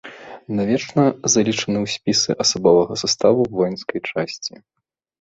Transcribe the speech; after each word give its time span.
Навечна 0.59 1.03
залічаны 1.33 1.77
ў 1.85 1.87
спісы 1.97 2.31
асабовага 2.47 2.93
саставу 3.05 3.41
воінскай 3.55 3.99
часці. 4.09 4.53